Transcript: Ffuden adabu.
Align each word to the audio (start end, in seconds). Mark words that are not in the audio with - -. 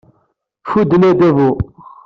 Ffuden 0.63 1.03
adabu. 1.11 1.49